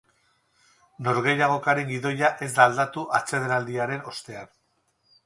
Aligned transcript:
Norgehiagokaren 1.07 1.91
gidoia 1.91 2.31
ez 2.45 2.49
da 2.55 2.65
aldatu 2.71 3.05
atsedenaldiaren 3.19 4.03
ostean. 4.15 4.51